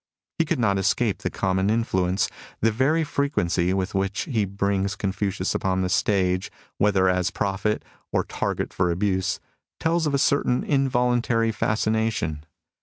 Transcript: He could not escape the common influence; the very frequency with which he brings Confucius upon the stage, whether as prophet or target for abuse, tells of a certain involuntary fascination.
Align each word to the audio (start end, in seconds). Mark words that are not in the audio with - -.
He 0.39 0.45
could 0.45 0.57
not 0.57 0.79
escape 0.79 1.19
the 1.19 1.29
common 1.29 1.69
influence; 1.69 2.27
the 2.59 2.71
very 2.71 3.03
frequency 3.03 3.71
with 3.71 3.93
which 3.93 4.21
he 4.23 4.45
brings 4.45 4.95
Confucius 4.95 5.53
upon 5.53 5.83
the 5.83 5.89
stage, 5.89 6.51
whether 6.79 7.07
as 7.07 7.29
prophet 7.29 7.85
or 8.11 8.23
target 8.23 8.73
for 8.73 8.89
abuse, 8.89 9.39
tells 9.79 10.07
of 10.07 10.15
a 10.15 10.17
certain 10.17 10.63
involuntary 10.63 11.51
fascination. 11.51 12.43